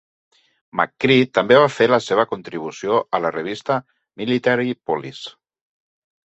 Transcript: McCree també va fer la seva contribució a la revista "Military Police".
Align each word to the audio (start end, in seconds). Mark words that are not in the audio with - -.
McCree 0.79 1.27
també 1.39 1.59
va 1.65 1.67
fer 1.73 1.89
la 1.91 1.99
seva 2.07 2.25
contribució 2.33 2.97
a 3.19 3.21
la 3.27 3.33
revista 3.37 3.79
"Military 4.25 4.77
Police". 4.93 5.25